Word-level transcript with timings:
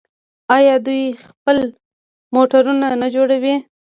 آیا 0.57 0.75
دوی 0.85 1.01
خپل 1.25 1.57
موټرونه 2.35 2.87
نه 3.01 3.07
جوړوي؟ 3.15 3.55